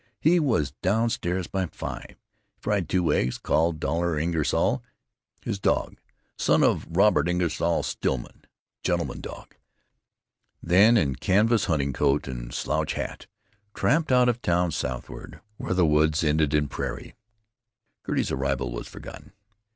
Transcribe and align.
He 0.19 0.39
was 0.39 0.71
down 0.81 1.11
stairs 1.11 1.45
by 1.45 1.67
five. 1.67 2.07
He 2.07 2.15
fried 2.57 2.89
two 2.89 3.13
eggs, 3.13 3.37
called 3.37 3.79
Dollar 3.79 4.17
Ingersoll, 4.17 4.81
his 5.43 5.59
dog—son 5.59 6.63
of 6.63 6.87
Robert 6.89 7.29
Ingersoll 7.29 7.83
Stillman, 7.83 8.45
gentleman 8.81 9.21
dog—then, 9.21 10.97
in 10.97 11.17
canvas 11.17 11.65
hunting 11.65 11.93
coat 11.93 12.27
and 12.27 12.51
slouch 12.51 12.93
hat, 12.93 13.27
tramped 13.75 14.11
out 14.11 14.27
of 14.27 14.41
town 14.41 14.71
southward, 14.71 15.39
where 15.57 15.75
the 15.75 15.85
woods 15.85 16.23
ended 16.23 16.55
in 16.55 16.67
prairie. 16.67 17.13
Gertie's 18.07 18.31
arrival 18.31 18.71
was 18.71 18.87
forgotten. 18.87 19.33